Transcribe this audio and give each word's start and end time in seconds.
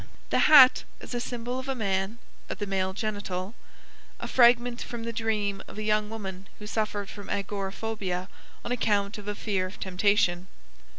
The 0.31 0.39
hat 0.49 0.83
as 0.99 1.13
a 1.13 1.19
symbol 1.19 1.59
of 1.59 1.67
the 1.67 1.75
man 1.75 2.17
(of 2.49 2.57
the 2.57 2.65
male 2.65 2.91
genital): 2.91 3.53
(a 4.19 4.27
fragment 4.27 4.81
from 4.81 5.03
the 5.03 5.13
dream 5.13 5.61
of 5.67 5.77
a 5.77 5.83
young 5.83 6.09
woman 6.09 6.47
who 6.57 6.65
suffered 6.65 7.07
from 7.07 7.29
agoraphobia 7.29 8.27
on 8.65 8.71
account 8.71 9.19
of 9.19 9.27
a 9.27 9.35
fear 9.35 9.67
of 9.67 9.79
temptation). 9.79 10.47